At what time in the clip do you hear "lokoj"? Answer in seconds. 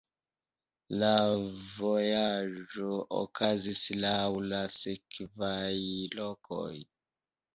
6.21-6.73